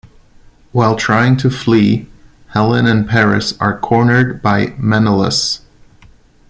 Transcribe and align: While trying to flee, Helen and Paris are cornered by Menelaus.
While 0.71 0.95
trying 0.95 1.37
to 1.37 1.51
flee, 1.51 2.09
Helen 2.55 2.87
and 2.87 3.07
Paris 3.07 3.53
are 3.59 3.77
cornered 3.77 4.41
by 4.41 4.73
Menelaus. 4.79 5.61